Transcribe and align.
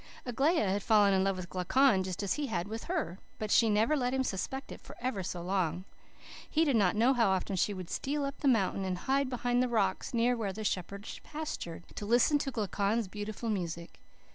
"Aglaia 0.25 0.67
had 0.67 0.81
fallen 0.81 1.13
in 1.13 1.23
love 1.23 1.37
with 1.37 1.47
Glaucon 1.47 2.01
just 2.01 2.23
as 2.23 2.33
he 2.33 2.47
had 2.47 2.67
with 2.67 2.85
her. 2.85 3.19
But 3.37 3.51
she 3.51 3.69
never 3.69 3.95
let 3.95 4.15
him 4.15 4.23
suspect 4.23 4.71
it 4.71 4.81
for 4.81 4.97
ever 4.99 5.21
so 5.21 5.43
long. 5.43 5.85
He 6.49 6.65
did 6.65 6.75
not 6.75 6.95
know 6.95 7.13
how 7.13 7.29
often 7.29 7.55
she 7.55 7.71
would 7.71 7.91
steal 7.91 8.25
up 8.25 8.39
the 8.39 8.47
mountain 8.47 8.83
and 8.83 8.97
hide 8.97 9.29
behind 9.29 9.61
the 9.61 9.69
rocks 9.69 10.11
near 10.11 10.35
where 10.35 10.53
the 10.53 10.63
sheep 10.63 10.89
pastured, 11.21 11.83
to 11.93 12.05
listen 12.07 12.39
to 12.39 12.49
Glaucon's 12.49 13.07
beautiful 13.07 13.51
music. 13.51 13.99